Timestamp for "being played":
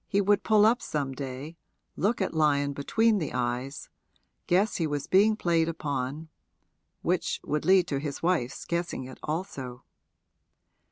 5.05-5.69